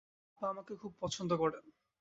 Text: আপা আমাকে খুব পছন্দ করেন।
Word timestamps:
আপা 0.31 0.45
আমাকে 0.49 0.73
খুব 0.75 0.91
পছন্দ 1.01 1.31
করেন। 1.33 1.63